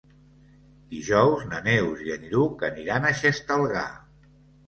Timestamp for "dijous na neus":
0.93-2.01